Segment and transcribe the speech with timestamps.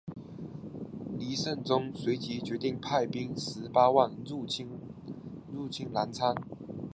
[1.19, 4.67] 黎圣宗随即决定派兵十八万入侵
[5.93, 6.35] 澜沧。